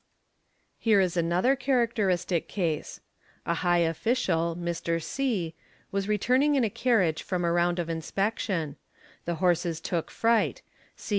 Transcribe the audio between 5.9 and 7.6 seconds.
was. | returning in a carriage from a